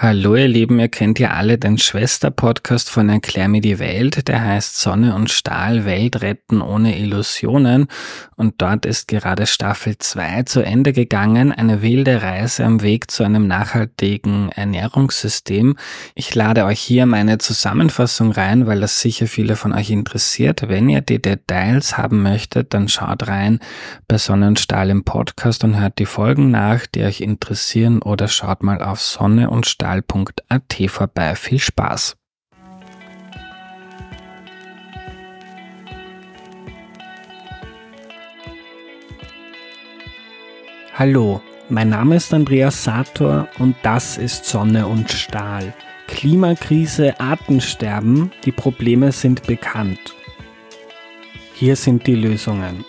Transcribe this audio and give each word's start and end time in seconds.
Hallo 0.00 0.36
ihr 0.36 0.46
Lieben, 0.46 0.78
ihr 0.78 0.86
kennt 0.86 1.18
ja 1.18 1.30
alle 1.32 1.58
den 1.58 1.76
Schwester-Podcast 1.76 2.88
von 2.88 3.08
Erklär 3.08 3.48
mir 3.48 3.60
die 3.60 3.80
Welt, 3.80 4.28
der 4.28 4.44
heißt 4.44 4.78
Sonne 4.78 5.16
und 5.16 5.28
Stahl, 5.28 5.86
Welt 5.86 6.22
retten 6.22 6.62
ohne 6.62 6.96
Illusionen 6.96 7.88
und 8.36 8.62
dort 8.62 8.86
ist 8.86 9.08
gerade 9.08 9.48
Staffel 9.48 9.98
2 9.98 10.44
zu 10.44 10.60
Ende 10.60 10.92
gegangen, 10.92 11.50
eine 11.50 11.82
wilde 11.82 12.22
Reise 12.22 12.64
am 12.64 12.80
Weg 12.80 13.10
zu 13.10 13.24
einem 13.24 13.48
nachhaltigen 13.48 14.52
Ernährungssystem. 14.52 15.76
Ich 16.14 16.32
lade 16.32 16.64
euch 16.64 16.78
hier 16.78 17.04
meine 17.04 17.38
Zusammenfassung 17.38 18.30
rein, 18.30 18.68
weil 18.68 18.78
das 18.78 19.00
sicher 19.00 19.26
viele 19.26 19.56
von 19.56 19.72
euch 19.72 19.90
interessiert. 19.90 20.68
Wenn 20.68 20.88
ihr 20.88 21.00
die 21.00 21.20
Details 21.20 21.98
haben 21.98 22.22
möchtet, 22.22 22.72
dann 22.72 22.88
schaut 22.88 23.26
rein 23.26 23.58
bei 24.06 24.16
Sonne 24.16 24.46
und 24.46 24.60
Stahl 24.60 24.90
im 24.90 25.02
Podcast 25.02 25.64
und 25.64 25.80
hört 25.80 25.98
die 25.98 26.06
Folgen 26.06 26.52
nach, 26.52 26.86
die 26.86 27.02
euch 27.02 27.20
interessieren 27.20 28.00
oder 28.00 28.28
schaut 28.28 28.62
mal 28.62 28.80
auf 28.80 29.00
Sonne 29.00 29.50
und 29.50 29.66
Stahl 29.66 29.87
digital.at 29.88 30.90
vorbei. 30.90 31.34
Viel 31.34 31.58
Spaß! 31.58 32.16
Hallo, 40.94 41.40
mein 41.68 41.90
Name 41.90 42.16
ist 42.16 42.34
Andreas 42.34 42.82
Sator 42.82 43.48
und 43.58 43.76
das 43.82 44.18
ist 44.18 44.46
Sonne 44.46 44.86
und 44.86 45.10
Stahl. 45.10 45.72
Klimakrise, 46.08 47.20
Artensterben, 47.20 48.32
die 48.44 48.50
Probleme 48.50 49.12
sind 49.12 49.46
bekannt. 49.46 50.16
Hier 51.54 51.76
sind 51.76 52.06
die 52.06 52.16
Lösungen. 52.16 52.84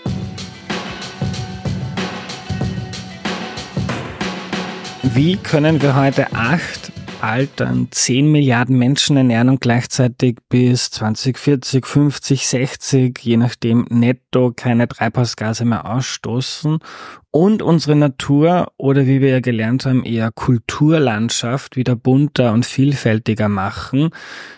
Wie 5.14 5.38
können 5.38 5.82
wir 5.82 5.96
heute 5.96 6.34
acht 6.34 6.92
altern 7.22 7.88
10 7.90 8.32
Milliarden 8.32 8.78
Menschen 8.78 9.18
ernähren 9.18 9.50
und 9.50 9.60
gleichzeitig 9.60 10.38
bis 10.50 10.92
2040, 10.92 11.86
50, 11.86 12.48
60, 12.48 13.20
je 13.20 13.38
nachdem 13.38 13.86
netto 13.90 14.54
keine 14.56 14.88
Treibhausgase 14.88 15.66
mehr 15.66 15.90
ausstoßen 15.90 16.80
und 17.32 17.62
unsere 17.62 17.96
Natur 17.96 18.72
oder 18.78 19.06
wie 19.06 19.22
wir 19.22 19.30
ja 19.30 19.40
gelernt 19.40 19.86
haben, 19.86 20.04
eher 20.04 20.32
Kulturlandschaft 20.32 21.76
wieder 21.76 21.96
bunter 21.96 22.54
und 22.54 22.66
vielfältiger 22.66 23.50
machen 23.50 24.10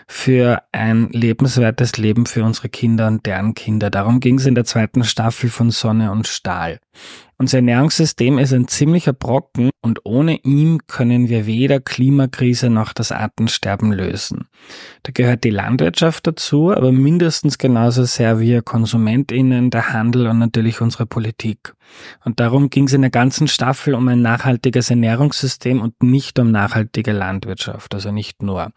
für 0.06 0.62
ein 0.72 1.08
lebenswertes 1.10 1.98
Leben 1.98 2.26
für 2.26 2.44
unsere 2.44 2.68
Kinder 2.68 3.08
und 3.08 3.26
deren 3.26 3.54
Kinder. 3.54 3.90
Darum 3.90 4.20
ging 4.20 4.38
es 4.38 4.46
in 4.46 4.54
der 4.54 4.64
zweiten 4.64 5.04
Staffel 5.04 5.50
von 5.50 5.70
Sonne 5.70 6.10
und 6.10 6.26
Stahl. 6.26 6.80
Unser 7.38 7.58
Ernährungssystem 7.58 8.38
ist 8.38 8.52
ein 8.52 8.68
ziemlicher 8.68 9.12
Brocken 9.12 9.70
und 9.80 10.00
ohne 10.04 10.36
ihn 10.44 10.86
können 10.86 11.28
wir 11.28 11.44
weder 11.44 11.80
Klimakrise 11.80 12.70
noch 12.70 12.92
das 12.92 13.10
Artensterben 13.10 13.92
lösen. 13.92 14.46
Da 15.04 15.10
gehört 15.12 15.42
die 15.42 15.50
Landwirtschaft 15.50 16.26
dazu, 16.26 16.72
aber 16.72 16.92
mindestens 16.92 17.58
genauso 17.58 18.04
sehr 18.04 18.38
wir 18.38 18.62
KonsumentInnen, 18.62 19.70
der 19.70 19.92
Handel 19.92 20.28
und 20.28 20.38
natürlich 20.38 20.80
unsere 20.80 21.06
Politik. 21.06 21.74
Und 22.24 22.40
darum 22.40 22.70
ging 22.70 22.86
es 22.86 22.92
in 22.92 23.02
der 23.02 23.10
ganzen 23.10 23.48
Staffel 23.48 23.94
um 23.94 24.06
ein 24.08 24.22
nachhaltiges 24.22 24.90
Ernährungssystem 24.90 25.80
und 25.80 26.02
nicht 26.02 26.38
um 26.38 26.50
nachhaltige 26.50 27.12
Landwirtschaft, 27.12 27.94
also 27.94 28.12
nicht 28.12 28.42
nur. 28.42 28.72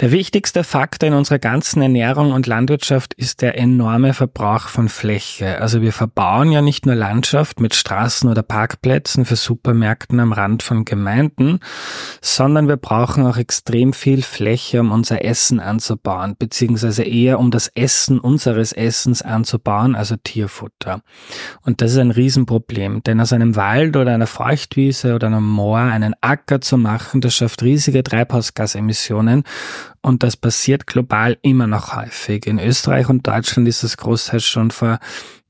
Der 0.00 0.12
wichtigste 0.12 0.62
Faktor 0.64 1.08
in 1.08 1.14
unserer 1.14 1.38
ganzen 1.38 1.82
Ernährung 1.82 2.32
und 2.32 2.46
Landwirtschaft 2.46 3.14
ist 3.14 3.42
der 3.42 3.58
enorme 3.58 4.14
Verbrauch 4.14 4.68
von 4.68 4.88
Fläche. 4.88 5.60
Also 5.60 5.80
wir 5.82 5.92
verbauen 5.92 6.52
ja 6.52 6.62
nicht 6.62 6.86
nur 6.86 6.94
Landschaft 6.94 7.60
mit 7.60 7.74
Straßen 7.74 8.30
oder 8.30 8.42
Parkplätzen 8.42 9.24
für 9.24 9.36
Supermärkten 9.36 10.20
am 10.20 10.32
Rand 10.32 10.62
von 10.62 10.84
Gemeinden, 10.84 11.60
sondern 12.20 12.68
wir 12.68 12.76
brauchen 12.76 13.26
auch 13.26 13.36
extrem 13.36 13.92
viel 13.92 14.22
Fläche, 14.22 14.80
um 14.80 14.92
unser 14.92 15.24
Essen 15.24 15.45
anzubauen, 15.50 16.36
beziehungsweise 16.38 17.02
eher 17.02 17.38
um 17.38 17.50
das 17.50 17.68
Essen 17.68 18.20
unseres 18.20 18.72
Essens 18.72 19.22
anzubauen, 19.22 19.94
also 19.94 20.16
Tierfutter. 20.22 21.02
Und 21.62 21.80
das 21.80 21.92
ist 21.92 21.98
ein 21.98 22.10
riesen 22.10 22.26
Riesenproblem, 22.36 23.02
denn 23.02 23.20
aus 23.20 23.32
einem 23.32 23.56
Wald 23.56 23.96
oder 23.96 24.12
einer 24.12 24.26
Feuchtwiese 24.26 25.14
oder 25.14 25.28
einem 25.28 25.48
Moor 25.48 25.78
einen 25.78 26.14
Acker 26.20 26.60
zu 26.60 26.76
machen, 26.76 27.20
das 27.20 27.34
schafft 27.34 27.62
riesige 27.62 28.02
Treibhausgasemissionen 28.02 29.44
und 30.06 30.22
das 30.22 30.36
passiert 30.36 30.86
global 30.86 31.36
immer 31.42 31.66
noch 31.66 31.96
häufig. 31.96 32.46
In 32.46 32.60
Österreich 32.60 33.08
und 33.08 33.26
Deutschland 33.26 33.66
ist 33.66 33.82
das 33.82 33.96
großteils 33.96 34.44
schon 34.44 34.70
vor 34.70 35.00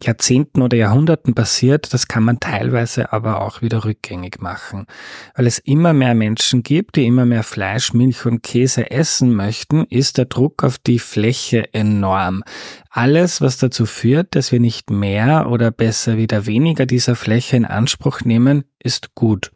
Jahrzehnten 0.03 0.62
oder 0.62 0.78
Jahrhunderten 0.78 1.34
passiert. 1.34 1.93
Das 1.93 2.09
kann 2.09 2.22
man 2.22 2.41
teilweise 2.41 3.12
aber 3.12 3.43
auch 3.43 3.61
wieder 3.61 3.84
rückgängig 3.84 4.41
machen. 4.41 4.87
Weil 5.34 5.47
es 5.47 5.59
immer 5.59 5.93
mehr 5.93 6.15
Menschen 6.15 6.62
gibt, 6.62 6.97
die 6.97 7.05
immer 7.05 7.27
mehr 7.27 7.43
Fleisch, 7.43 7.93
Milch 7.93 8.25
und 8.25 8.43
Käse 8.43 8.91
essen 8.91 9.34
möchten, 9.34 9.84
ist 9.91 10.16
der 10.16 10.25
Druck 10.25 10.65
auf 10.65 10.78
die 10.78 11.00
Fläche 11.00 11.75
enorm. 11.75 12.43
Alles, 12.89 13.43
was 13.43 13.59
dazu 13.59 13.84
führt, 13.84 14.34
dass 14.37 14.53
wir 14.53 14.61
nicht 14.61 14.91
mehr 14.91 15.50
oder 15.50 15.71
besser 15.71 16.16
wieder 16.16 16.47
weniger 16.47 16.87
dieser 16.87 17.15
Fläche 17.15 17.59
in 17.59 17.66
Anspruch 17.66 18.22
nehmen, 18.22 18.65
ist 18.79 19.15
gut. 19.15 19.53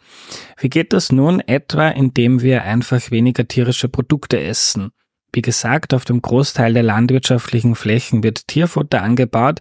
Wie 0.59 0.69
geht 0.69 0.93
das 0.93 1.13
nun 1.13 1.41
etwa, 1.41 1.89
indem 1.89 2.43
wir 2.43 2.65
einfach 2.65 3.11
weniger 3.11 3.47
tierische 3.47 3.89
Produkte 3.89 4.41
essen? 4.41 4.93
Wie 5.33 5.43
gesagt, 5.43 5.95
auf 5.95 6.05
dem 6.05 6.23
Großteil 6.23 6.75
der 6.75 6.83
landwirtschaftlichen 6.83 7.77
Flächen 7.77 8.25
wird 8.25 8.49
Tierfutter 8.49 9.03
angebaut, 9.03 9.61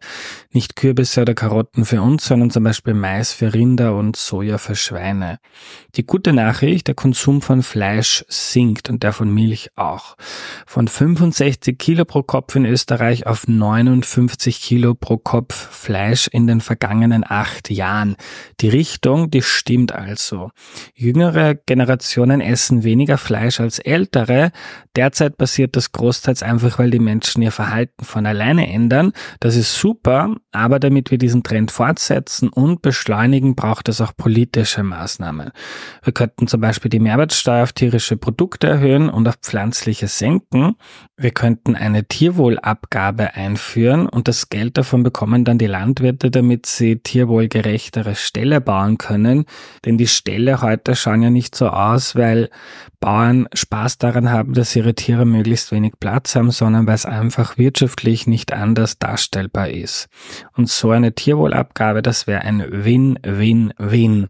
nicht 0.51 0.75
Kürbisse 0.75 1.21
oder 1.21 1.35
Karotten 1.35 1.85
für 1.85 2.01
uns, 2.01 2.25
sondern 2.25 2.49
zum 2.49 2.63
Beispiel 2.63 2.95
Mais 2.95 3.33
für 3.33 3.53
Rinder 3.53 3.95
und 3.95 4.15
Soja 4.15 4.57
für 4.57 4.75
Schweine. 4.75 5.39
Die 5.95 6.05
gute 6.05 6.33
Nachricht, 6.33 6.87
der 6.87 6.95
Konsum 6.95 7.43
von 7.43 7.61
Fleisch 7.61 8.25
sinkt 8.27 8.89
und 8.89 9.03
der 9.03 9.13
von 9.13 9.31
Milch 9.31 9.69
auch. 9.75 10.17
Von 10.65 10.87
65 10.87 11.77
Kilo 11.77 12.03
pro 12.03 12.23
Kopf 12.23 12.55
in 12.55 12.65
Österreich 12.65 13.27
auf 13.27 13.47
59 13.47 14.61
Kilo 14.61 14.95
pro 14.95 15.17
Kopf 15.17 15.53
Fleisch 15.55 16.27
in 16.27 16.47
den 16.47 16.61
vergangenen 16.61 17.23
acht 17.27 17.69
Jahren. 17.69 18.15
Die 18.59 18.69
Richtung, 18.69 19.29
die 19.29 19.43
stimmt 19.43 19.91
also. 19.91 20.49
Jüngere 20.95 21.53
Generationen 21.53 22.41
essen 22.41 22.83
weniger 22.83 23.19
Fleisch 23.19 23.59
als 23.59 23.77
ältere. 23.77 24.51
Derzeit 24.95 25.37
passiert 25.37 25.58
das 25.67 25.91
großteils 25.91 26.43
einfach, 26.43 26.79
weil 26.79 26.89
die 26.89 26.99
Menschen 26.99 27.41
ihr 27.41 27.51
Verhalten 27.51 28.05
von 28.05 28.25
alleine 28.25 28.71
ändern. 28.71 29.11
Das 29.39 29.55
ist 29.55 29.75
super, 29.75 30.35
aber 30.51 30.79
damit 30.79 31.11
wir 31.11 31.17
diesen 31.17 31.43
Trend 31.43 31.71
fortsetzen 31.71 32.49
und 32.49 32.81
beschleunigen, 32.81 33.55
braucht 33.55 33.89
es 33.89 34.01
auch 34.01 34.15
politische 34.15 34.83
Maßnahmen. 34.83 35.51
Wir 36.03 36.13
könnten 36.13 36.47
zum 36.47 36.61
Beispiel 36.61 36.89
die 36.89 36.99
Mehrwertsteuer 36.99 37.63
auf 37.63 37.73
tierische 37.73 38.17
Produkte 38.17 38.67
erhöhen 38.67 39.09
und 39.09 39.27
auf 39.27 39.35
pflanzliche 39.35 40.07
senken. 40.07 40.75
Wir 41.17 41.31
könnten 41.31 41.75
eine 41.75 42.05
Tierwohlabgabe 42.05 43.33
einführen 43.33 44.07
und 44.07 44.27
das 44.27 44.49
Geld 44.49 44.77
davon 44.77 45.03
bekommen 45.03 45.43
dann 45.43 45.57
die 45.57 45.67
Landwirte, 45.67 46.31
damit 46.31 46.65
sie 46.65 46.97
tierwohlgerechtere 46.99 48.15
Ställe 48.15 48.61
bauen 48.61 48.97
können. 48.97 49.45
Denn 49.85 49.97
die 49.97 50.07
Ställe 50.07 50.61
heute 50.61 50.95
schauen 50.95 51.21
ja 51.21 51.29
nicht 51.29 51.55
so 51.55 51.67
aus, 51.67 52.15
weil 52.15 52.49
Bauern 52.99 53.47
Spaß 53.53 53.97
daran 53.97 54.29
haben, 54.29 54.53
dass 54.53 54.75
ihre 54.75 54.93
Tiere 54.93 55.25
möglichst 55.25 55.48
wenig 55.71 55.93
Platz 55.99 56.35
haben, 56.35 56.51
sondern 56.51 56.87
weil 56.87 56.95
es 56.95 57.05
einfach 57.05 57.57
wirtschaftlich 57.57 58.27
nicht 58.27 58.53
anders 58.53 58.99
darstellbar 58.99 59.69
ist. 59.69 60.07
Und 60.55 60.69
so 60.69 60.91
eine 60.91 61.13
Tierwohlabgabe, 61.13 62.01
das 62.01 62.27
wäre 62.27 62.41
ein 62.41 62.65
Win-Win-Win. 62.69 64.27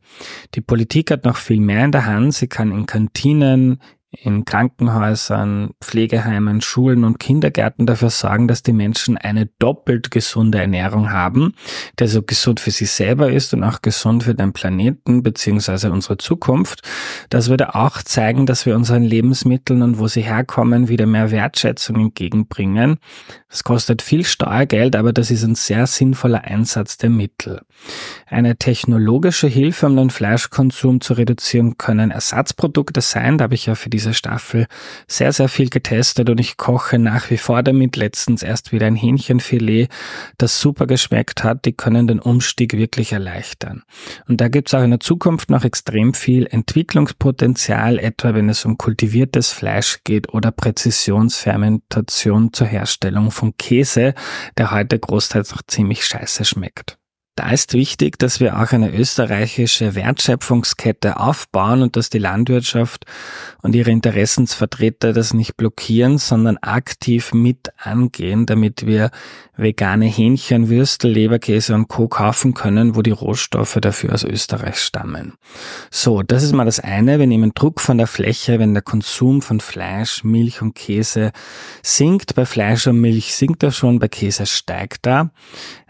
Die 0.56 0.62
Politik 0.62 1.12
hat 1.12 1.26
noch 1.26 1.38
viel 1.38 1.60
mehr 1.62 1.86
in 1.86 1.92
der 1.92 2.06
Hand. 2.06 2.34
Sie 2.36 2.48
kann 2.48 2.72
in 2.72 2.86
Kantinen, 2.86 3.82
in 4.12 4.44
Krankenhäusern, 4.44 5.72
Pflegeheimen, 5.82 6.62
Schulen 6.62 7.04
und 7.04 7.20
Kindergärten 7.20 7.86
dafür 7.86 8.10
sorgen, 8.10 8.48
dass 8.48 8.64
die 8.64 8.74
Menschen 8.74 9.18
eine 9.18 9.46
doppelt 9.60 10.10
gesunde 10.10 10.60
Ernährung 10.60 11.12
haben, 11.12 11.54
der 12.00 12.08
so 12.08 12.24
gesund 12.24 12.60
für 12.60 12.72
sie 12.72 12.86
selber 12.86 13.32
ist 13.32 13.54
und 13.54 13.64
auch 13.64 13.84
gesund 13.84 14.24
für 14.24 14.34
den 14.34 14.52
Planeten 14.52 15.22
bzw. 15.22 15.90
unsere 15.90 16.18
Zukunft. 16.18 16.82
Das 17.30 17.50
würde 17.50 17.76
auch 17.76 18.02
zeigen, 18.02 18.48
dass 18.48 18.66
wir 18.66 18.76
unseren 18.76 19.04
Lebensmitteln 19.04 19.84
und 19.84 20.00
wo 20.00 20.08
sie 20.08 20.22
herkommen 20.22 20.88
wieder 20.90 21.06
mehr 21.06 21.30
Wertschätzung 21.30 21.98
entgegenbringen. 21.98 22.98
Das 23.50 23.64
kostet 23.64 24.02
viel 24.02 24.26
Steuergeld, 24.26 24.96
aber 24.96 25.14
das 25.14 25.30
ist 25.30 25.44
ein 25.44 25.56
sehr 25.56 25.86
sinnvoller 25.88 26.44
Einsatz 26.44 26.98
der 26.98 27.10
Mittel. 27.12 27.62
Eine 28.28 28.58
technologische 28.58 29.48
Hilfe, 29.48 29.88
um 29.88 29.96
den 29.96 30.10
Fleischkonsum 30.10 31.02
zu 31.02 31.14
reduzieren, 31.14 31.78
können 31.78 32.12
Ersatzprodukte 32.12 33.02
sein. 33.02 33.38
Da 33.38 33.44
habe 33.46 33.56
ich 33.56 33.66
ja 33.66 33.76
für 33.76 33.90
diese 34.00 34.14
Staffel 34.14 34.68
sehr, 35.08 35.34
sehr 35.34 35.50
viel 35.50 35.70
getestet 35.70 36.30
und 36.30 36.40
ich 36.40 36.56
koche 36.56 36.98
nach 36.98 37.30
wie 37.30 37.38
vor 37.38 37.64
damit. 37.64 37.98
Letztens 37.98 38.44
erst 38.44 38.72
wieder 38.72 38.88
ein 38.88 38.96
Hähnchenfilet, 38.96 39.90
das 40.38 40.62
super 40.62 40.88
geschmeckt 40.88 41.44
hat. 41.44 41.66
Die 41.66 41.74
können 41.74 42.08
den 42.08 42.20
Umstieg 42.20 42.72
wirklich 42.74 43.12
erleichtern. 43.12 43.84
Und 44.30 44.40
da 44.40 44.48
gibt 44.48 44.70
es 44.70 44.74
auch 44.74 44.84
in 44.84 44.92
der 44.92 45.02
Zukunft 45.02 45.50
noch 45.50 45.66
extrem 45.66 46.14
viel 46.14 46.48
Entwicklungspotenzial, 46.50 48.00
etwa 48.00 48.34
wenn 48.34 48.48
es 48.48 48.64
um 48.64 48.78
kultiviertes 48.78 49.52
Fleisch 49.52 50.00
geht 50.06 50.34
oder 50.34 50.52
Präzisionsfermentation 50.52 52.54
zur 52.54 52.68
Herstellung 52.68 53.32
von 53.32 53.58
Käse, 53.58 54.14
der 54.58 54.72
heute 54.72 54.98
großteils 54.98 55.52
noch 55.52 55.64
ziemlich 55.64 56.06
scheiße 56.06 56.46
schmeckt. 56.46 56.99
Da 57.40 57.52
ist 57.52 57.74
wichtig, 57.74 58.20
dass 58.20 58.42
wir 58.42 58.60
auch 58.60 58.74
eine 58.74 58.94
österreichische 58.94 59.96
Wertschöpfungskette 59.96 61.22
aufbauen 61.22 61.82
und 61.82 61.96
dass 61.96 62.10
die 62.10 62.18
Landwirtschaft 62.18 63.06
und 63.62 63.76
ihre 63.76 63.92
Interessensvertreter 63.92 65.14
das 65.14 65.34
nicht 65.34 65.56
blockieren, 65.56 66.18
sondern 66.18 66.58
aktiv 66.58 67.34
mit 67.34 67.70
angehen, 67.78 68.46
damit 68.46 68.86
wir 68.86 69.12
vegane 69.56 70.08
Hähnchen, 70.08 70.68
Würstel, 70.68 71.12
Leberkäse 71.12 71.76
und 71.76 71.88
Co. 71.88 72.10
kaufen 72.10 72.54
können, 72.54 72.98
wo 72.98 73.04
die 73.04 73.12
Rohstoffe 73.12 73.78
dafür 73.80 74.14
aus 74.14 74.26
Österreich 74.26 74.78
stammen. 74.78 75.36
So, 75.92 76.24
das 76.24 76.44
ist 76.44 76.52
mal 76.52 76.66
das 76.66 76.82
eine. 76.82 77.20
Wir 77.20 77.28
nehmen 77.28 77.54
Druck 77.54 77.80
von 77.80 77.98
der 77.98 78.08
Fläche, 78.08 78.60
wenn 78.60 78.74
der 78.74 78.84
Konsum 78.84 79.42
von 79.42 79.62
Fleisch, 79.62 80.26
Milch 80.26 80.62
und 80.62 80.76
Käse 80.76 81.32
sinkt. 81.84 82.36
Bei 82.36 82.46
Fleisch 82.46 82.86
und 82.88 83.00
Milch 83.00 83.34
sinkt 83.34 83.64
er 83.64 83.72
schon, 83.72 84.00
bei 84.00 84.10
Käse 84.10 84.46
steigt 84.46 85.08
er. 85.08 85.32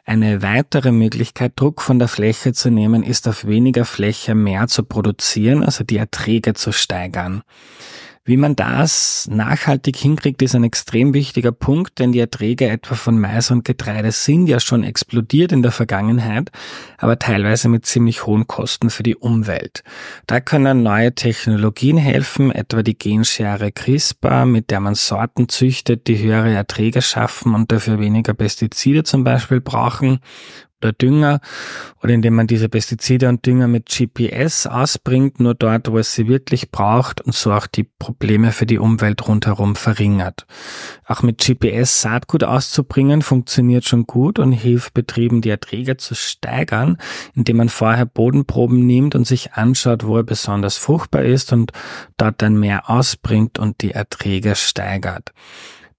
Eine 0.10 0.42
weitere 0.42 0.92
Möglichkeit, 0.92 1.52
Druck 1.56 1.84
von 1.84 2.00
der 2.00 2.08
Fläche 2.08 2.52
zu 2.52 2.72
nehmen, 2.72 3.04
ist 3.04 3.28
auf 3.28 3.46
weniger 3.46 3.86
Fläche 3.86 4.34
mehr 4.34 4.66
zu 4.66 4.82
produzieren, 4.82 5.64
also 5.64 5.84
die 5.84 5.98
Erträge 5.98 6.56
zu 6.56 6.72
steigern. 6.72 7.44
Wie 8.26 8.38
man 8.38 8.56
das 8.56 9.28
nachhaltig 9.32 9.96
hinkriegt, 9.96 10.42
ist 10.42 10.54
ein 10.54 10.64
extrem 10.64 11.14
wichtiger 11.14 11.52
Punkt, 11.52 12.00
denn 12.00 12.12
die 12.12 12.20
Erträge 12.20 12.68
etwa 12.68 12.96
von 12.96 13.20
Mais 13.20 13.50
und 13.50 13.66
Getreide 13.66 14.12
sind 14.12 14.48
ja 14.48 14.60
schon 14.60 14.84
explodiert 14.84 15.52
in 15.52 15.64
der 15.64 15.72
Vergangenheit, 15.72 16.52
aber 16.98 17.18
teilweise 17.18 17.70
mit 17.70 17.86
ziemlich 17.86 18.26
hohen 18.26 18.46
Kosten 18.46 18.90
für 18.90 19.04
die 19.04 19.16
Umwelt. 19.16 19.84
Da 20.28 20.42
können 20.42 20.84
neue 20.84 21.16
Technologien 21.16 21.98
helfen, 21.98 22.52
etwa 22.52 22.84
die 22.84 22.98
Genschere 22.98 23.72
CRISPR, 23.72 24.46
mit 24.46 24.70
der 24.70 24.80
man 24.80 24.96
Sorten 24.96 25.50
züchtet, 25.50 26.08
die 26.08 26.20
höhere 26.20 26.54
Erträge 26.54 27.02
schaffen 27.02 27.56
und 27.56 27.72
dafür 27.72 28.00
weniger 28.00 28.34
Pestizide 28.34 29.04
zum 29.04 29.24
Beispiel 29.24 29.62
brauchen 29.62 30.20
oder 30.82 30.94
Dünger 30.94 31.42
oder 32.02 32.14
indem 32.14 32.36
man 32.36 32.48
diese 32.48 32.70
Pestizide 32.70 33.28
und 33.28 33.46
Dünger 33.46 33.68
mit 33.68 33.88
GPS 33.88 34.68
ausbringt, 34.68 35.40
nur 35.40 35.54
dort, 35.54 35.92
wo 35.92 35.98
es 35.98 36.14
sie 36.14 36.28
wirklich 36.28 36.72
braucht 36.72 37.22
und 37.22 37.34
so 37.34 37.52
auch 37.52 37.68
die 37.68 37.84
Probleme 37.84 38.52
für 38.52 38.66
die 38.66 38.80
Umwelt 38.80 39.28
rundherum 39.28 39.76
verringert. 39.76 40.46
Auch 41.06 41.22
mit 41.22 41.40
GPS 41.40 42.02
Saatgut 42.02 42.44
auszubringen 42.44 43.22
funktioniert 43.22 43.86
schon 43.86 44.08
gut 44.08 44.40
und 44.40 44.52
hilft 44.52 44.94
Betrieben, 44.94 45.42
die 45.42 45.50
Erträge 45.50 45.98
zu 45.98 46.16
steigern, 46.16 46.98
indem 47.36 47.58
man 47.58 47.70
vorher 47.70 48.06
Bodenproben 48.06 48.86
nimmt 48.86 49.16
und 49.16 49.28
sich 49.28 49.54
anschaut, 49.54 50.06
wo 50.06 50.18
er 50.18 50.24
besonders 50.24 50.78
fruchtbar 50.78 51.24
ist 51.24 51.52
und 51.52 51.72
dort 52.18 52.42
dann 52.42 52.60
mehr 52.60 52.90
ausbringt 52.90 53.60
und 53.60 53.82
die 53.82 53.92
Erträge 53.92 54.56
steigert 54.56 55.34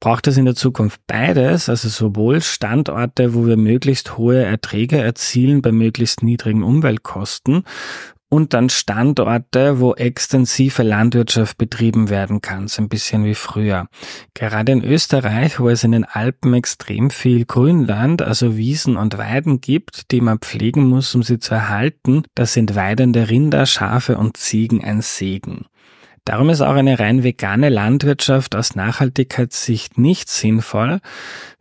braucht 0.01 0.27
es 0.27 0.37
in 0.37 0.47
der 0.47 0.55
Zukunft 0.55 1.01
beides, 1.07 1.69
also 1.69 1.89
sowohl 1.89 2.41
Standorte, 2.41 3.35
wo 3.35 3.47
wir 3.47 3.57
möglichst 3.57 4.17
hohe 4.17 4.43
Erträge 4.43 4.99
erzielen 4.99 5.63
bei 5.63 5.73
möglichst 5.73 6.23
niedrigen 6.23 6.63
Umweltkosten 6.63 7.65
und 8.31 8.55
dann 8.55 8.71
Standorte, 8.71 9.81
wo 9.81 9.95
extensive 9.95 10.83
Landwirtschaft 10.83 11.59
betrieben 11.59 12.09
werden 12.09 12.41
kann, 12.41 12.69
so 12.69 12.81
ein 12.81 12.89
bisschen 12.89 13.25
wie 13.25 13.35
früher. 13.35 13.89
Gerade 14.35 14.73
in 14.73 14.85
Österreich, 14.85 15.59
wo 15.61 15.69
es 15.69 15.85
in 15.85 15.93
den 15.93 16.05
Alpen 16.05 16.55
extrem 16.55 17.11
viel 17.11 17.45
Grünland, 17.45 18.23
also 18.23 18.57
Wiesen 18.57 18.97
und 18.97 19.19
Weiden 19.19 19.61
gibt, 19.61 20.13
die 20.13 20.21
man 20.21 20.39
pflegen 20.39 20.87
muss, 20.87 21.15
um 21.15 21.23
sie 21.23 21.41
zu 21.41 21.55
erhalten, 21.55 22.23
da 22.35 22.47
sind 22.47 22.77
weidende 22.77 23.29
Rinder, 23.29 23.67
Schafe 23.67 24.17
und 24.17 24.37
Ziegen 24.37 24.83
ein 24.83 25.03
Segen. 25.03 25.67
Darum 26.31 26.49
ist 26.49 26.61
auch 26.61 26.77
eine 26.77 27.01
rein 27.01 27.25
vegane 27.25 27.71
Landwirtschaft 27.71 28.55
aus 28.55 28.77
Nachhaltigkeitssicht 28.77 29.99
nicht 29.99 30.29
sinnvoll. 30.29 31.01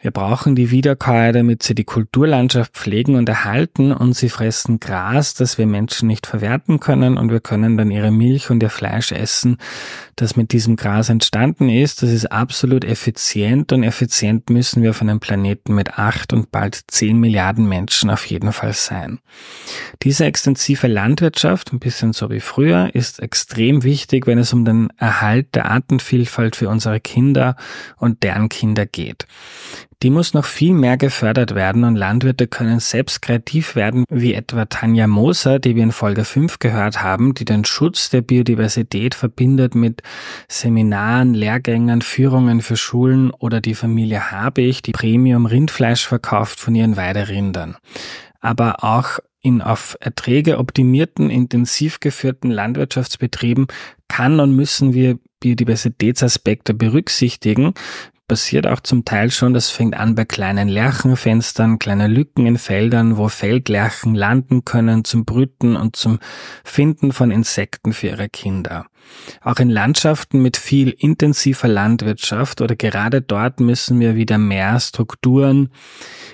Wir 0.02 0.12
brauchen 0.12 0.56
die 0.56 0.70
Wiederkäuer, 0.70 1.34
damit 1.34 1.64
sie 1.64 1.76
die 1.76 1.84
Kulturlandschaft 1.84 2.74
pflegen 2.74 3.16
und 3.16 3.28
erhalten 3.28 3.92
und 3.92 4.14
sie 4.14 4.30
fressen 4.30 4.80
Gras, 4.80 5.34
das 5.34 5.58
wir 5.58 5.66
Menschen 5.66 6.08
nicht 6.08 6.26
verwerten 6.26 6.80
können 6.80 7.18
und 7.18 7.32
wir 7.32 7.42
können 7.42 7.78
dann 7.78 7.92
ihre 7.92 8.12
Milch 8.12 8.50
und 8.50 8.64
ihr 8.64 8.70
Fleisch 8.70 9.12
essen, 9.12 9.58
das 10.16 10.38
mit 10.38 10.54
diesem 10.54 10.78
Gras 10.78 11.10
entstanden 11.10 11.68
ist. 11.68 12.02
Das 12.02 12.12
ist 12.12 12.32
absolut 12.32 12.86
effizient 12.86 13.74
und 13.74 13.84
effizient 13.84 14.50
müssen 14.50 14.84
wir 14.84 14.92
auf 14.92 15.02
einem 15.02 15.20
Planeten 15.20 15.76
mit 15.76 15.98
acht 15.98 16.32
und 16.32 16.52
bald 16.52 16.80
zehn 16.88 17.20
Milliarden 17.20 17.68
Menschen 17.68 18.10
auf 18.10 18.26
jeden 18.26 18.54
Fall 18.54 18.74
sein. 18.74 19.20
Diese 20.04 20.24
extensive 20.24 20.88
Landwirtschaft, 20.88 21.74
ein 21.74 21.80
bisschen 21.80 22.14
so 22.14 22.30
wie 22.30 22.40
früher, 22.40 22.94
ist 22.94 23.20
extrem 23.20 23.84
wichtig, 23.84 24.28
wenn 24.28 24.38
es 24.38 24.54
um 24.60 24.66
den 24.66 24.90
Erhalt 24.98 25.56
der 25.56 25.72
Artenvielfalt 25.72 26.56
für 26.56 26.70
unsere 26.70 27.00
Kinder 27.00 27.56
und 27.98 28.24
deren 28.24 28.50
Kinder 28.50 28.86
geht. 28.86 29.26
Die 30.02 30.10
muss 30.10 30.34
noch 30.34 30.46
viel 30.46 30.74
mehr 30.74 30.96
gefördert 30.96 31.56
werden 31.56 31.84
und 31.84 31.98
Landwirte 31.98 32.48
können 32.48 32.80
selbst 32.80 33.22
kreativ 33.22 33.76
werden, 33.76 34.06
wie 34.10 34.34
etwa 34.34 34.64
Tanja 34.64 35.08
Moser, 35.08 35.60
die 35.60 35.76
wir 35.76 35.84
in 35.84 35.92
Folge 35.92 36.24
5 36.24 36.60
gehört 36.60 37.04
haben, 37.04 37.34
die 37.34 37.44
den 37.44 37.66
Schutz 37.66 38.10
der 38.10 38.22
Biodiversität 38.22 39.14
verbindet 39.14 39.76
mit 39.76 40.02
Seminaren, 40.48 41.34
Lehrgängen, 41.34 42.02
Führungen 42.02 42.62
für 42.62 42.78
Schulen 42.78 43.32
oder 43.32 43.60
die 43.60 43.76
Familie 43.76 44.32
Habich, 44.32 44.82
die 44.82 44.94
Premium 44.94 45.46
Rindfleisch 45.46 46.08
verkauft 46.08 46.62
von 46.62 46.76
ihren 46.76 46.96
Weiderindern. 46.96 47.76
Aber 48.40 48.84
auch 48.84 49.20
in 49.42 49.62
auf 49.62 49.98
Erträge 50.02 50.58
optimierten, 50.58 51.30
intensiv 51.30 52.00
geführten 52.00 52.52
Landwirtschaftsbetrieben 52.52 53.68
kann 54.08 54.40
und 54.40 54.56
müssen 54.56 54.94
wir 54.94 55.18
Biodiversitätsaspekte 55.40 56.74
berücksichtigen, 56.74 57.74
passiert 58.30 58.68
auch 58.68 58.80
zum 58.80 59.04
Teil 59.04 59.32
schon. 59.32 59.54
Das 59.54 59.70
fängt 59.70 59.98
an 59.98 60.16
bei 60.16 60.24
kleinen 60.24 60.70
Lerchenfenstern, 60.70 61.80
kleine 61.80 62.08
Lücken 62.08 62.46
in 62.46 62.58
Feldern, 62.58 63.18
wo 63.18 63.28
Feldlerchen 63.28 64.16
landen 64.16 64.64
können 64.64 65.04
zum 65.04 65.26
Brüten 65.26 65.76
und 65.76 65.98
zum 65.98 66.20
Finden 66.64 67.12
von 67.12 67.32
Insekten 67.32 67.92
für 67.92 68.08
ihre 68.08 68.30
Kinder. 68.30 68.86
Auch 69.42 69.58
in 69.58 69.70
Landschaften 69.70 70.42
mit 70.42 70.58
viel 70.58 70.92
intensiver 70.92 71.68
Landwirtschaft 71.68 72.62
oder 72.62 72.76
gerade 72.76 73.22
dort 73.22 73.60
müssen 73.60 74.00
wir 74.00 74.16
wieder 74.16 74.38
mehr 74.38 74.80
Strukturen 74.80 75.70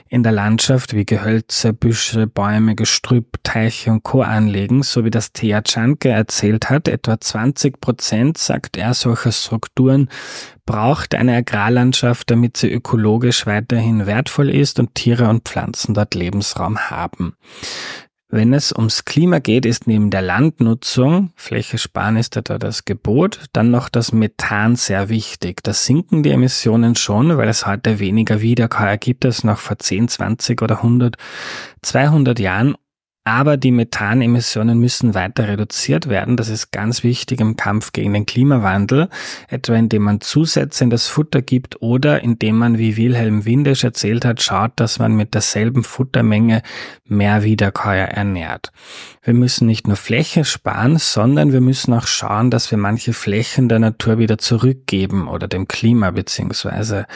in 0.09 0.23
der 0.23 0.31
Landschaft 0.31 0.93
wie 0.93 1.05
Gehölze, 1.05 1.73
Büsche, 1.73 2.27
Bäume, 2.27 2.75
Gestrüpp, 2.75 3.39
Teiche 3.43 3.91
und 3.91 4.03
Co. 4.03 4.21
anlegen, 4.21 4.83
so 4.83 5.05
wie 5.05 5.09
das 5.09 5.31
Thea 5.31 5.61
Czanke 5.61 6.09
erzählt 6.09 6.69
hat. 6.69 6.87
Etwa 6.87 7.19
20 7.19 7.79
Prozent, 7.79 8.37
sagt 8.37 8.77
er, 8.77 8.93
solcher 8.93 9.31
Strukturen 9.31 10.09
braucht 10.65 11.15
eine 11.15 11.35
Agrarlandschaft, 11.37 12.29
damit 12.31 12.57
sie 12.57 12.71
ökologisch 12.71 13.45
weiterhin 13.45 14.05
wertvoll 14.05 14.49
ist 14.49 14.79
und 14.79 14.95
Tiere 14.95 15.29
und 15.29 15.47
Pflanzen 15.47 15.93
dort 15.93 16.15
Lebensraum 16.15 16.77
haben. 16.77 17.35
Wenn 18.27 18.53
es 18.53 18.73
ums 18.73 19.05
Klima 19.05 19.39
geht, 19.39 19.65
ist 19.65 19.85
neben 19.85 20.09
der 20.09 20.23
Landnutzung, 20.23 21.31
Fläche 21.35 21.77
sparen 21.77 22.17
ist 22.17 22.35
etwa 22.35 22.57
das 22.57 22.83
Gebot, 22.83 23.39
dann 23.53 23.69
noch 23.69 23.87
das 23.87 24.11
Methan 24.11 24.75
sehr 24.75 25.09
wichtig. 25.09 25.63
Da 25.63 25.73
sinken 25.73 26.23
die 26.23 26.31
Emissionen 26.31 26.95
schon, 26.95 27.37
weil 27.37 27.47
es 27.47 27.67
heute 27.67 27.99
weniger 27.99 28.41
Wiederkäuer 28.41 28.97
gibt 28.97 29.25
als 29.25 29.43
noch 29.43 29.59
vor 29.59 29.77
10, 29.77 30.07
20 30.07 30.61
oder 30.63 30.77
100, 30.77 31.17
200 31.83 32.39
Jahren 32.39 32.75
aber 33.25 33.57
die 33.57 33.71
Methanemissionen 33.71 34.79
müssen 34.79 35.15
weiter 35.15 35.47
reduziert 35.47 36.07
werden. 36.07 36.37
Das 36.37 36.47
ist 36.47 36.71
ganz 36.71 37.03
wichtig 37.03 37.41
im 37.41 37.57
Kampf 37.57 37.91
gegen 37.91 38.13
den 38.13 38.27
Klimawandel, 38.27 39.09
etwa 39.49 39.73
indem 39.73 40.03
man 40.03 40.21
Zusätze 40.21 40.83
in 40.83 40.91
das 40.91 41.07
Futter 41.07 41.41
gibt 41.41 41.81
oder 41.81 42.21
indem 42.21 42.59
man, 42.59 42.77
wie 42.77 42.97
Wilhelm 42.97 43.43
Windisch 43.43 43.83
erzählt 43.83 44.25
hat, 44.25 44.43
schaut, 44.43 44.73
dass 44.75 44.99
man 44.99 45.15
mit 45.15 45.33
derselben 45.33 45.83
Futtermenge 45.83 46.61
mehr 47.07 47.43
Wiederkäuer 47.43 48.05
ernährt. 48.05 48.71
Wir 49.23 49.33
müssen 49.33 49.65
nicht 49.65 49.87
nur 49.87 49.97
Fläche 49.97 50.45
sparen, 50.45 50.99
sondern 50.99 51.51
wir 51.51 51.61
müssen 51.61 51.95
auch 51.95 52.05
schauen, 52.05 52.51
dass 52.51 52.69
wir 52.69 52.77
manche 52.77 53.13
Flächen 53.13 53.69
der 53.69 53.79
Natur 53.79 54.19
wieder 54.19 54.37
zurückgeben 54.37 55.27
oder 55.27 55.47
dem 55.47 55.67
Klima 55.67 56.11
beziehungsweise 56.11 57.07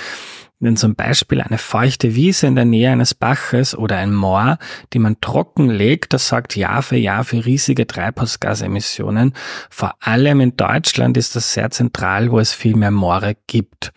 wenn 0.60 0.76
zum 0.76 0.96
Beispiel 0.96 1.42
eine 1.42 1.58
feuchte 1.58 2.16
Wiese 2.16 2.48
in 2.48 2.56
der 2.56 2.66
Nähe 2.66 2.92
eines 2.92 3.14
Baches 3.14 3.78
oder 3.78 3.98
ein 3.98 4.14
Moor, 4.14 4.58
die 4.94 5.00
man 5.00 5.22
trocken 5.22 5.70
legt, 5.70 6.14
das 6.14 6.28
sorgt 6.28 6.56
Jahr 6.56 6.82
für 6.82 6.98
Jahr 6.98 7.24
für 7.24 7.46
riesige 7.46 7.88
Treibhausgasemissionen. 7.88 9.34
Vor 9.70 9.96
allem 10.02 10.42
in 10.42 10.58
Deutschland 10.58 11.16
ist 11.16 11.36
das 11.36 11.54
sehr 11.54 11.72
zentral, 11.72 12.32
wo 12.32 12.40
es 12.40 12.54
viel 12.54 12.76
mehr 12.76 12.92
Moore 12.92 13.36
gibt. 13.48 13.94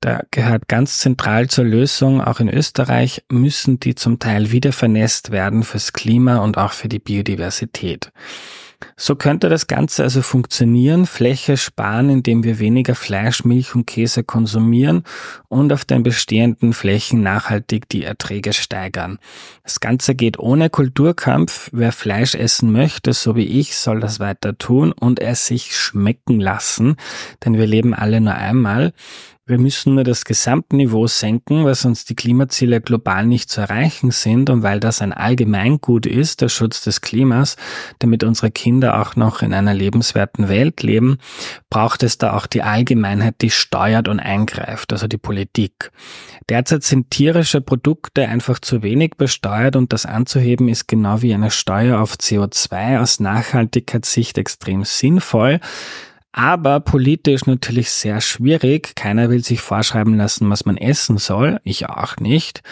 Da 0.00 0.22
gehört 0.32 0.66
ganz 0.66 0.98
zentral 0.98 1.48
zur 1.48 1.64
Lösung, 1.64 2.20
auch 2.20 2.40
in 2.40 2.48
Österreich 2.48 3.22
müssen 3.30 3.78
die 3.78 3.94
zum 3.94 4.18
Teil 4.18 4.50
wieder 4.50 4.72
vernässt 4.72 5.30
werden 5.30 5.62
fürs 5.62 5.92
Klima 5.92 6.38
und 6.38 6.58
auch 6.58 6.72
für 6.72 6.88
die 6.88 6.98
Biodiversität. 6.98 8.10
So 8.96 9.16
könnte 9.16 9.48
das 9.48 9.66
Ganze 9.66 10.02
also 10.02 10.22
funktionieren, 10.22 11.06
Fläche 11.06 11.56
sparen, 11.56 12.10
indem 12.10 12.44
wir 12.44 12.58
weniger 12.58 12.94
Fleisch, 12.94 13.44
Milch 13.44 13.74
und 13.74 13.86
Käse 13.86 14.24
konsumieren 14.24 15.04
und 15.48 15.72
auf 15.72 15.84
den 15.84 16.02
bestehenden 16.02 16.72
Flächen 16.72 17.22
nachhaltig 17.22 17.88
die 17.88 18.04
Erträge 18.04 18.52
steigern. 18.52 19.18
Das 19.62 19.80
Ganze 19.80 20.14
geht 20.14 20.38
ohne 20.38 20.70
Kulturkampf. 20.70 21.70
Wer 21.72 21.92
Fleisch 21.92 22.34
essen 22.34 22.72
möchte, 22.72 23.12
so 23.12 23.36
wie 23.36 23.46
ich, 23.46 23.76
soll 23.76 24.00
das 24.00 24.20
weiter 24.20 24.56
tun 24.58 24.92
und 24.92 25.20
es 25.20 25.46
sich 25.46 25.76
schmecken 25.76 26.40
lassen, 26.40 26.96
denn 27.44 27.54
wir 27.54 27.66
leben 27.66 27.94
alle 27.94 28.20
nur 28.20 28.34
einmal. 28.34 28.92
Wir 29.44 29.58
müssen 29.58 29.96
nur 29.96 30.04
das 30.04 30.24
Gesamtniveau 30.24 31.08
senken, 31.08 31.64
weil 31.64 31.74
sonst 31.74 32.08
die 32.08 32.14
Klimaziele 32.14 32.80
global 32.80 33.26
nicht 33.26 33.50
zu 33.50 33.60
erreichen 33.60 34.12
sind 34.12 34.50
und 34.50 34.62
weil 34.62 34.78
das 34.78 35.02
ein 35.02 35.12
Allgemeingut 35.12 36.06
ist, 36.06 36.42
der 36.42 36.48
Schutz 36.48 36.84
des 36.84 37.00
Klimas, 37.00 37.56
damit 37.98 38.22
unsere 38.22 38.52
Kinder 38.52 39.00
auch 39.00 39.16
noch 39.16 39.42
in 39.42 39.52
einer 39.52 39.74
lebenswerten 39.74 40.48
Welt 40.48 40.84
leben, 40.84 41.18
braucht 41.70 42.04
es 42.04 42.18
da 42.18 42.36
auch 42.36 42.46
die 42.46 42.62
Allgemeinheit, 42.62 43.34
die 43.40 43.50
steuert 43.50 44.06
und 44.06 44.20
eingreift, 44.20 44.92
also 44.92 45.08
die 45.08 45.18
Politik. 45.18 45.90
Derzeit 46.48 46.84
sind 46.84 47.10
tierische 47.10 47.60
Produkte 47.60 48.28
einfach 48.28 48.60
zu 48.60 48.84
wenig 48.84 49.16
besteuert 49.16 49.74
und 49.74 49.92
das 49.92 50.06
anzuheben 50.06 50.68
ist 50.68 50.86
genau 50.86 51.20
wie 51.20 51.34
eine 51.34 51.50
Steuer 51.50 52.00
auf 52.00 52.14
CO2 52.14 53.00
aus 53.00 53.18
Nachhaltigkeitssicht 53.18 54.38
extrem 54.38 54.84
sinnvoll 54.84 55.58
aber 56.32 56.80
politisch 56.80 57.44
natürlich 57.44 57.90
sehr 57.90 58.22
schwierig. 58.22 58.94
Keiner 58.96 59.28
will 59.28 59.44
sich 59.44 59.60
vorschreiben 59.60 60.16
lassen, 60.16 60.48
was 60.48 60.64
man 60.64 60.78
essen 60.78 61.18
soll, 61.18 61.60
ich 61.62 61.88
auch 61.88 62.16
nicht. 62.16 62.62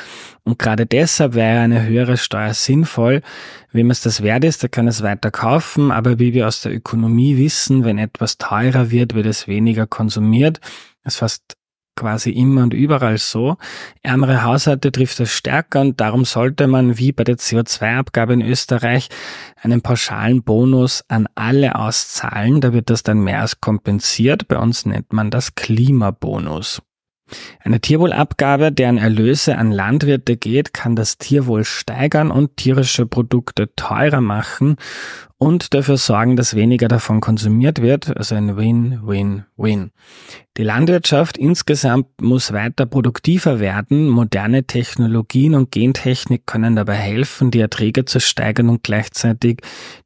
Und 0.45 0.59
gerade 0.59 0.87
deshalb 0.87 1.35
wäre 1.35 1.61
eine 1.61 1.83
höhere 1.87 2.17
Steuer 2.17 2.55
sinnvoll. 2.55 3.21
Wem 3.71 3.90
es 3.90 4.00
das 4.00 4.23
wert 4.23 4.45
ist, 4.45 4.62
der 4.62 4.71
kann 4.71 4.88
es 4.88 5.02
weiter 5.02 5.31
kaufen, 5.31 5.93
aber 5.93 6.19
wie 6.19 6.33
wir 6.33 6.49
aus 6.49 6.62
der 6.62 6.75
Ökonomie 6.75 7.37
wissen, 7.37 7.85
wenn 7.85 7.99
etwas 7.99 8.38
teurer 8.38 8.90
wird, 8.90 9.14
wird 9.14 9.26
es 9.26 9.47
weniger 9.47 9.87
konsumiert. 9.87 10.61
Das 11.05 11.14
ist 11.14 11.19
fast 11.19 11.57
quasi 12.00 12.30
immer 12.30 12.62
und 12.62 12.73
überall 12.73 13.19
so. 13.19 13.59
Ärmere 14.02 14.42
Haushalte 14.42 14.90
trifft 14.90 15.21
das 15.21 15.30
stärker 15.30 15.83
und 15.83 16.00
darum 16.00 16.25
sollte 16.25 16.66
man, 16.66 16.97
wie 16.97 17.12
bei 17.12 17.25
der 17.25 17.37
CO2-Abgabe 17.37 18.33
in 18.33 18.40
Österreich, 18.40 19.11
einen 19.61 19.83
pauschalen 19.83 20.42
Bonus 20.42 21.04
an 21.09 21.28
alle 21.35 21.76
auszahlen. 21.76 22.62
Da 22.62 22.73
wird 22.73 22.88
das 22.88 23.02
dann 23.02 23.21
mehr 23.21 23.42
als 23.42 23.61
kompensiert. 23.61 24.49
Bei 24.49 24.57
uns 24.57 24.87
nennt 24.87 25.12
man 25.12 25.30
das 25.30 25.54
Klimabonus. 25.54 26.80
Eine 27.62 27.80
Tierwohlabgabe, 27.80 28.73
deren 28.73 28.97
Erlöse 28.97 29.59
an 29.59 29.71
Landwirte 29.71 30.38
geht, 30.38 30.73
kann 30.73 30.97
das 30.97 31.19
Tierwohl 31.19 31.64
steigern 31.64 32.30
und 32.30 32.57
tierische 32.57 33.04
Produkte 33.04 33.75
teurer 33.76 34.23
machen 34.23 34.76
und 35.41 35.73
dafür 35.73 35.97
sorgen, 35.97 36.37
dass 36.37 36.55
weniger 36.55 36.87
davon 36.87 37.23
konsumiert 37.23 37.81
wird, 37.81 38.15
also 38.15 38.35
ein 38.35 38.59
Win-Win-Win. 38.59 39.91
Die 40.59 40.63
Landwirtschaft 40.63 41.39
insgesamt 41.39 42.09
muss 42.21 42.53
weiter 42.53 42.85
produktiver 42.85 43.59
werden, 43.59 44.07
moderne 44.07 44.65
Technologien 44.65 45.55
und 45.55 45.71
Gentechnik 45.71 46.47
können 46.47 46.77
dabei 46.77 46.97
helfen, 46.97 47.51
die 47.51 47.61
Erträge 47.61 48.05
zu 48.05 48.21
steigern 48.21 48.69
und 48.69 48.83
gleichzeitig 48.83 49.63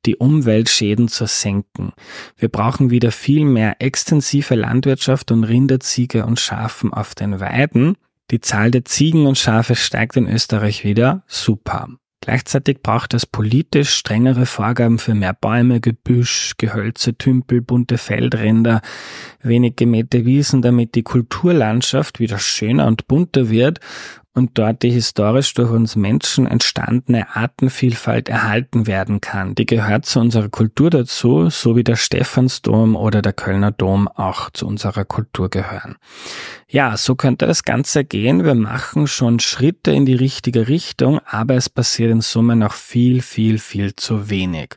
die 0.07 0.15
Umweltschäden 0.15 1.09
zu 1.09 1.27
senken. 1.27 1.91
Wir 2.37 2.49
brauchen 2.49 2.91
wieder 2.91 3.11
viel 3.11 3.45
mehr 3.45 3.77
extensive 3.81 4.55
Landwirtschaft 4.55 5.33
und 5.33 5.43
Rinder, 5.43 5.81
Ziege 5.81 6.27
und 6.27 6.39
Schafen 6.39 6.93
auf 6.93 7.17
den 7.17 7.41
Weiden. 7.41 7.97
Die 8.31 8.41
Zahl 8.41 8.71
der 8.71 8.85
Ziegen 8.85 9.27
und 9.27 9.37
Schafe 9.37 9.75
steigt 9.75 10.17
in 10.17 10.29
Österreich 10.29 10.85
wieder. 10.85 11.25
Super. 11.27 11.89
Gleichzeitig 12.25 12.83
braucht 12.83 13.13
es 13.13 13.27
politisch 13.27 13.91
strengere 13.91 14.47
Vorgaben 14.47 14.99
für 14.99 15.15
mehr 15.15 15.35
Bäume, 15.35 15.81
Gebüsch, 15.81 16.55
Gehölze, 16.57 17.19
Tümpel, 17.19 17.61
bunte 17.61 17.99
Feldränder, 17.99 18.81
wenig 19.43 19.77
gemähte 19.77 20.25
Wiesen, 20.25 20.63
damit 20.63 20.95
die 20.95 21.03
Kulturlandschaft 21.03 22.21
wieder 22.21 22.39
schöner 22.39 22.87
und 22.87 23.09
bunter 23.09 23.51
wird 23.51 23.81
und 24.35 24.59
dort 24.59 24.83
die 24.83 24.91
historisch 24.91 25.55
durch 25.55 25.71
uns 25.71 25.95
Menschen 25.95 26.47
entstandene 26.47 27.35
Artenvielfalt 27.37 28.29
erhalten 28.29 28.87
werden 28.87 29.21
kann. 29.21 29.55
Die 29.55 29.65
gehört 29.65 30.07
zu 30.07 30.19
unserer 30.19 30.49
Kultur 30.49 30.91
dazu, 30.91 31.51
so 31.51 31.77
wie 31.77 31.85
der 31.85 31.97
Stephansdom 31.97 32.97
oder 32.97 33.23
der 33.23 33.33
Kölner 33.33 33.71
Dom 33.71 34.09
auch 34.09 34.51
zu 34.51 34.67
unserer 34.67 35.05
Kultur 35.05 35.49
gehören. 35.49 35.97
Ja, 36.69 36.97
so 36.97 37.15
könnte 37.15 37.47
das 37.47 37.63
Ganze 37.63 38.05
gehen. 38.05 38.45
Wir 38.45 38.57
machen 38.57 39.07
schon 39.07 39.39
Schritte 39.39 39.93
in 39.93 40.05
die 40.05 40.17
richtige 40.17 40.67
Richtung, 40.67 41.21
aber 41.27 41.55
es 41.55 41.71
passiert 41.71 42.11
in 42.11 42.21
Summe 42.21 42.57
noch 42.57 42.73
viel, 42.73 43.23
viel, 43.23 43.59
viel 43.59 43.95
zu 43.95 44.29
wenig. 44.31 44.75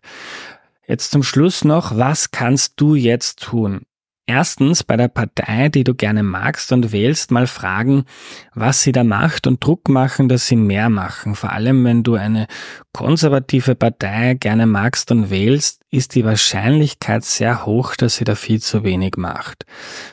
Jetzt 0.88 1.12
zum 1.12 1.24
Schluss 1.24 1.66
noch, 1.66 1.98
was 1.98 2.32
kannst 2.32 2.74
du 2.78 2.96
jetzt 2.96 3.42
tun? 3.42 3.82
Erstens 4.30 4.84
bei 4.84 4.98
der 4.98 5.08
Partei, 5.08 5.70
die 5.70 5.86
du 5.86 5.96
gerne 5.96 6.22
magst 6.22 6.74
und 6.74 6.92
wählst, 6.92 7.32
mal 7.32 7.48
fragen, 7.48 8.04
was 8.54 8.82
sie 8.82 8.92
da 8.92 9.06
macht 9.06 9.48
und 9.48 9.64
Druck 9.64 9.88
machen, 9.88 10.28
dass 10.28 10.48
sie 10.48 10.58
mehr 10.58 10.90
machen. 10.90 11.34
Vor 11.34 11.54
allem, 11.54 11.86
wenn 11.86 12.04
du 12.04 12.16
eine 12.16 12.48
konservative 12.98 13.76
Partei 13.76 14.34
gerne 14.34 14.66
magst 14.66 15.12
und 15.12 15.30
wählst, 15.30 15.84
ist 15.92 16.16
die 16.16 16.26
Wahrscheinlichkeit 16.26 17.24
sehr 17.24 17.64
hoch, 17.64 17.96
dass 17.96 18.16
sie 18.16 18.24
da 18.24 18.34
viel 18.34 18.60
zu 18.60 18.84
wenig 18.84 19.18
macht. 19.18 19.68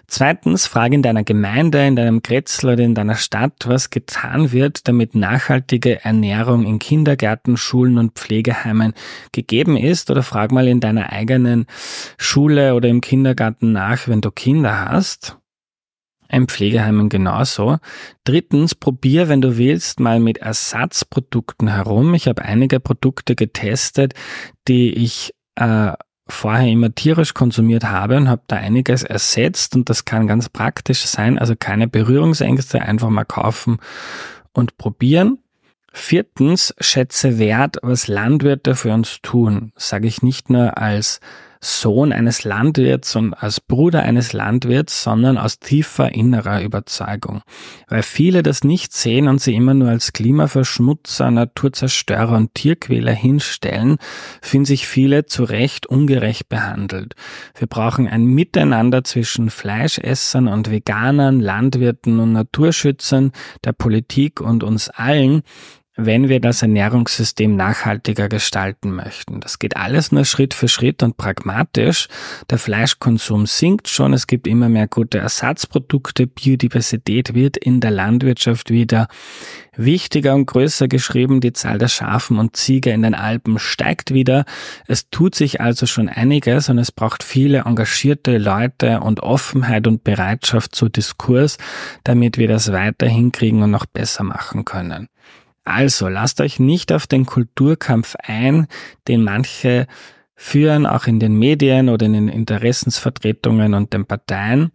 Zweitens, 0.06 0.66
frage 0.66 0.94
in 0.94 1.02
deiner 1.02 1.24
Gemeinde, 1.24 1.86
in 1.86 1.96
deinem 1.96 2.20
Kretzel 2.20 2.74
oder 2.74 2.84
in 2.84 2.94
deiner 2.94 3.14
Stadt, 3.14 3.54
was 3.64 3.88
getan 3.88 4.52
wird, 4.52 4.86
damit 4.86 5.14
nachhaltige 5.14 6.04
Ernährung 6.04 6.66
in 6.66 6.78
Kindergärten, 6.78 7.56
Schulen 7.56 7.96
und 7.96 8.18
Pflegeheimen 8.18 8.92
gegeben 9.32 9.78
ist 9.78 10.10
oder 10.10 10.22
frag 10.22 10.52
mal 10.52 10.68
in 10.68 10.80
deiner 10.80 11.10
eigenen 11.10 11.64
Schule 12.18 12.74
oder 12.74 12.90
im 12.90 13.00
Kindergarten 13.00 13.72
nach, 13.72 14.08
wenn 14.08 14.20
du 14.20 14.30
Kinder 14.30 14.90
hast. 14.90 15.38
Ein 16.34 16.48
Pflegeheimen 16.48 17.10
genauso. 17.10 17.78
Drittens, 18.24 18.74
probier, 18.74 19.28
wenn 19.28 19.40
du 19.40 19.56
willst, 19.56 20.00
mal 20.00 20.18
mit 20.18 20.38
Ersatzprodukten 20.38 21.68
herum. 21.68 22.12
Ich 22.14 22.26
habe 22.26 22.42
einige 22.42 22.80
Produkte 22.80 23.36
getestet, 23.36 24.14
die 24.66 24.92
ich 24.94 25.32
äh, 25.54 25.92
vorher 26.26 26.66
immer 26.66 26.92
tierisch 26.92 27.34
konsumiert 27.34 27.84
habe 27.84 28.16
und 28.16 28.28
habe 28.28 28.42
da 28.48 28.56
einiges 28.56 29.04
ersetzt 29.04 29.76
und 29.76 29.88
das 29.88 30.06
kann 30.06 30.26
ganz 30.26 30.48
praktisch 30.48 31.04
sein. 31.04 31.38
Also 31.38 31.54
keine 31.56 31.86
Berührungsängste, 31.86 32.82
einfach 32.82 33.10
mal 33.10 33.24
kaufen 33.24 33.78
und 34.52 34.76
probieren. 34.76 35.38
Viertens, 35.92 36.74
schätze 36.80 37.38
wert, 37.38 37.76
was 37.82 38.08
Landwirte 38.08 38.74
für 38.74 38.92
uns 38.92 39.20
tun. 39.22 39.70
Sage 39.76 40.08
ich 40.08 40.20
nicht 40.20 40.50
nur 40.50 40.78
als 40.78 41.20
Sohn 41.64 42.12
eines 42.12 42.44
Landwirts 42.44 43.16
und 43.16 43.32
als 43.32 43.60
Bruder 43.60 44.02
eines 44.02 44.32
Landwirts, 44.32 45.02
sondern 45.02 45.38
aus 45.38 45.58
tiefer 45.58 46.14
innerer 46.14 46.62
Überzeugung. 46.62 47.40
Weil 47.88 48.02
viele 48.02 48.42
das 48.42 48.64
nicht 48.64 48.92
sehen 48.92 49.28
und 49.28 49.40
sie 49.40 49.54
immer 49.54 49.72
nur 49.72 49.88
als 49.88 50.12
Klimaverschmutzer, 50.12 51.30
Naturzerstörer 51.30 52.36
und 52.36 52.54
Tierquäler 52.54 53.12
hinstellen, 53.12 53.96
fühlen 54.42 54.66
sich 54.66 54.86
viele 54.86 55.24
zu 55.24 55.44
Recht 55.44 55.86
ungerecht 55.86 56.48
behandelt. 56.50 57.14
Wir 57.56 57.66
brauchen 57.66 58.08
ein 58.08 58.26
Miteinander 58.26 59.02
zwischen 59.02 59.48
Fleischessern 59.48 60.48
und 60.48 60.70
Veganern, 60.70 61.40
Landwirten 61.40 62.20
und 62.20 62.32
Naturschützern, 62.32 63.32
der 63.64 63.72
Politik 63.72 64.40
und 64.40 64.62
uns 64.62 64.90
allen, 64.90 65.42
wenn 65.96 66.28
wir 66.28 66.40
das 66.40 66.62
Ernährungssystem 66.62 67.54
nachhaltiger 67.54 68.28
gestalten 68.28 68.90
möchten. 68.90 69.40
Das 69.40 69.60
geht 69.60 69.76
alles 69.76 70.10
nur 70.10 70.24
Schritt 70.24 70.52
für 70.52 70.66
Schritt 70.66 71.02
und 71.04 71.16
pragmatisch. 71.16 72.08
Der 72.50 72.58
Fleischkonsum 72.58 73.46
sinkt 73.46 73.88
schon, 73.88 74.12
es 74.12 74.26
gibt 74.26 74.48
immer 74.48 74.68
mehr 74.68 74.88
gute 74.88 75.18
Ersatzprodukte, 75.18 76.26
Biodiversität 76.26 77.34
wird 77.34 77.56
in 77.56 77.80
der 77.80 77.92
Landwirtschaft 77.92 78.70
wieder 78.70 79.06
wichtiger 79.76 80.34
und 80.34 80.46
größer 80.46 80.88
geschrieben, 80.88 81.40
die 81.40 81.52
Zahl 81.52 81.78
der 81.78 81.88
Schafen 81.88 82.38
und 82.38 82.56
Ziege 82.56 82.90
in 82.90 83.02
den 83.02 83.14
Alpen 83.14 83.58
steigt 83.58 84.12
wieder. 84.12 84.44
Es 84.86 85.10
tut 85.10 85.34
sich 85.34 85.60
also 85.60 85.86
schon 85.86 86.08
einiges 86.08 86.68
und 86.68 86.78
es 86.78 86.90
braucht 86.90 87.22
viele 87.22 87.62
engagierte 87.66 88.38
Leute 88.38 89.00
und 89.00 89.20
Offenheit 89.20 89.86
und 89.86 90.02
Bereitschaft 90.02 90.74
zu 90.74 90.88
Diskurs, 90.88 91.58
damit 92.02 92.36
wir 92.36 92.48
das 92.48 92.72
weiter 92.72 93.06
hinkriegen 93.06 93.62
und 93.62 93.70
noch 93.70 93.86
besser 93.86 94.24
machen 94.24 94.64
können. 94.64 95.08
Also 95.64 96.08
lasst 96.08 96.40
euch 96.40 96.60
nicht 96.60 96.92
auf 96.92 97.06
den 97.06 97.26
Kulturkampf 97.26 98.16
ein, 98.22 98.66
den 99.08 99.24
manche 99.24 99.86
führen, 100.34 100.86
auch 100.86 101.06
in 101.06 101.20
den 101.20 101.38
Medien 101.38 101.88
oder 101.88 102.06
in 102.06 102.12
den 102.12 102.28
Interessensvertretungen 102.28 103.74
und 103.74 103.92
den 103.92 104.04
Parteien. 104.04 104.72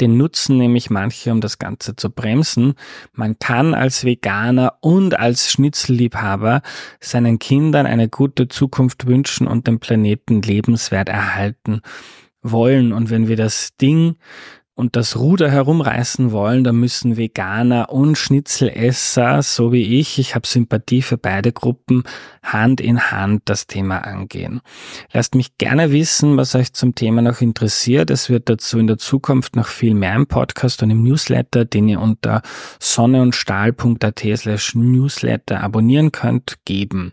Den 0.00 0.16
nutzen 0.16 0.56
nämlich 0.56 0.88
manche, 0.88 1.30
um 1.30 1.40
das 1.40 1.58
Ganze 1.58 1.94
zu 1.94 2.08
bremsen. 2.08 2.74
Man 3.12 3.38
kann 3.38 3.74
als 3.74 4.04
Veganer 4.04 4.78
und 4.80 5.18
als 5.18 5.50
Schnitzelliebhaber 5.50 6.62
seinen 7.00 7.38
Kindern 7.38 7.84
eine 7.86 8.08
gute 8.08 8.48
Zukunft 8.48 9.06
wünschen 9.06 9.46
und 9.46 9.66
den 9.66 9.78
Planeten 9.78 10.40
lebenswert 10.40 11.10
erhalten 11.10 11.82
wollen. 12.42 12.92
Und 12.92 13.10
wenn 13.10 13.28
wir 13.28 13.36
das 13.36 13.76
Ding 13.76 14.16
und 14.74 14.96
das 14.96 15.18
Ruder 15.18 15.50
herumreißen 15.50 16.32
wollen, 16.32 16.64
dann 16.64 16.76
müssen 16.76 17.16
Veganer 17.16 17.90
und 17.90 18.16
Schnitzelesser, 18.16 19.42
so 19.42 19.72
wie 19.72 19.98
ich, 20.00 20.18
ich 20.18 20.34
habe 20.34 20.46
Sympathie 20.46 21.02
für 21.02 21.18
beide 21.18 21.52
Gruppen, 21.52 22.04
Hand 22.42 22.80
in 22.80 23.10
Hand 23.10 23.42
das 23.44 23.66
Thema 23.66 23.98
angehen. 23.98 24.60
Lasst 25.12 25.34
mich 25.34 25.58
gerne 25.58 25.92
wissen, 25.92 26.36
was 26.36 26.54
euch 26.54 26.72
zum 26.72 26.94
Thema 26.94 27.20
noch 27.20 27.40
interessiert. 27.40 28.10
Es 28.10 28.30
wird 28.30 28.48
dazu 28.48 28.78
in 28.78 28.86
der 28.86 28.98
Zukunft 28.98 29.54
noch 29.54 29.66
viel 29.66 29.94
mehr 29.94 30.14
im 30.14 30.26
Podcast 30.26 30.82
und 30.82 30.90
im 30.90 31.02
Newsletter, 31.02 31.64
den 31.64 31.88
ihr 31.88 32.00
unter 32.00 32.42
sonneundstahl.at 32.78 34.24
slash 34.36 34.74
newsletter 34.74 35.62
abonnieren 35.62 36.10
könnt, 36.10 36.64
geben. 36.64 37.12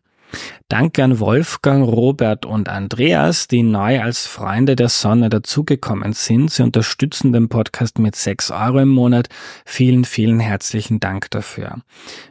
Danke 0.70 1.04
an 1.04 1.20
Wolfgang, 1.20 1.86
Robert 1.88 2.46
und 2.46 2.68
Andreas, 2.70 3.48
die 3.48 3.64
neu 3.64 4.02
als 4.02 4.28
Freunde 4.28 4.76
der 4.76 4.90
Sonne 4.90 5.30
dazugekommen 5.30 6.14
sind. 6.14 6.52
Sie 6.52 6.64
unterstützen 6.64 7.32
den 7.32 7.50
Podcast 7.50 8.00
mit 8.00 8.16
6 8.16 8.52
Euro 8.52 8.80
im 8.80 8.90
Monat. 8.90 9.30
Vielen, 9.66 10.04
vielen 10.06 10.40
herzlichen 10.40 11.00
Dank 11.00 11.32
dafür. 11.32 11.78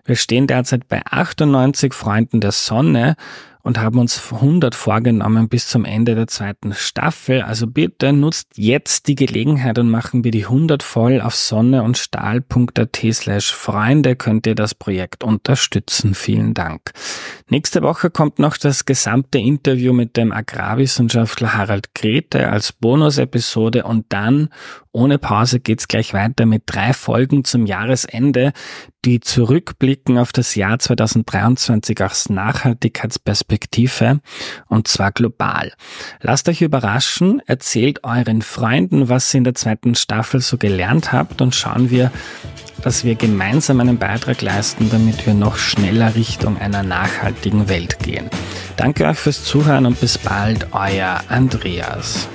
Wir 0.05 0.17
stehen 0.17 0.47
derzeit 0.47 0.89
bei 0.89 1.01
98 1.05 1.95
Freunden 1.95 2.41
der 2.41 2.53
Sonne 2.53 3.17
und 3.67 3.81
haben 3.81 3.99
uns 3.99 4.33
100 4.33 4.77
vorgenommen 4.77 5.49
bis 5.49 5.67
zum 5.67 5.85
Ende 5.85 6.15
der 6.15 6.29
zweiten 6.29 6.73
Staffel. 6.73 7.43
Also 7.43 7.67
bitte 7.67 8.13
nutzt 8.13 8.51
jetzt 8.55 9.09
die 9.09 9.17
Gelegenheit 9.17 9.81
und 9.81 9.91
machen 9.91 10.23
wir 10.23 10.31
die 10.31 10.45
100 10.45 10.85
voll 10.85 11.21
auf 11.21 11.35
sonne 11.35 11.83
und 11.83 11.99
stahl.at 11.99 12.97
slash 13.11 13.53
Freunde 13.53 14.15
könnt 14.15 14.47
ihr 14.47 14.55
das 14.55 14.77
Projekt 14.77 15.25
unterstützen. 15.25 16.15
Vielen 16.15 16.55
Dank. 16.55 16.93
Nächste 17.49 17.83
Woche 17.83 18.09
kommt 18.09 18.39
noch 18.39 18.57
das 18.57 18.85
gesamte 18.85 19.39
Interview 19.39 19.93
mit 19.93 20.17
dem 20.17 20.31
Agrarwissenschaftler 20.31 21.55
Harald 21.55 21.93
Grete 21.93 22.49
als 22.49 22.73
Bonusepisode 22.73 23.83
und 23.83 24.07
dann 24.11 24.49
ohne 24.97 25.19
Pause 25.19 25.61
geht's 25.61 25.89
gleich 25.89 26.15
weiter 26.15 26.47
mit 26.47 26.63
drei 26.65 26.95
Folgen 26.95 27.45
zum 27.45 27.67
Jahresende, 27.67 28.55
die 29.05 29.21
zurückblicken 29.21 30.17
auf 30.17 30.33
das 30.33 30.55
Jahr 30.55 30.79
2023 30.79 32.03
aus 32.03 32.31
Nachhaltigkeitsperspektive 32.31 34.21
und 34.69 34.89
zwar 34.89 35.13
global. 35.13 35.73
Lasst 36.23 36.49
euch 36.49 36.63
überraschen, 36.63 37.43
erzählt 37.47 38.05
euren 38.05 38.41
Freunden, 38.41 39.11
was 39.11 39.35
ihr 39.35 39.39
in 39.39 39.45
der 39.45 39.55
zweiten 39.55 39.95
Staffel 39.95 40.41
so 40.41 40.57
gelernt 40.57 41.13
habt 41.13 41.43
und 41.43 41.55
schauen 41.55 41.91
wir, 41.91 42.11
dass 42.83 43.05
wir 43.05 43.17
gemeinsam 43.17 43.81
einen 43.81 43.99
Beitrag 43.99 44.41
leisten, 44.41 44.89
damit 44.91 45.27
wir 45.27 45.35
noch 45.35 45.59
schneller 45.59 46.15
Richtung 46.15 46.57
einer 46.57 46.83
nachhaltigen 46.83 47.69
Welt 47.69 47.99
gehen. 47.99 48.31
Danke 48.79 49.05
euch 49.05 49.19
fürs 49.19 49.45
Zuhören 49.45 49.85
und 49.85 50.01
bis 50.01 50.17
bald, 50.17 50.69
euer 50.73 51.21
Andreas. 51.29 52.29